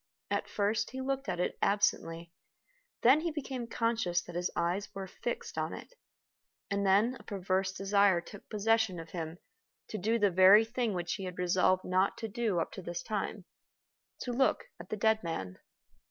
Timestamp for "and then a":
6.71-7.23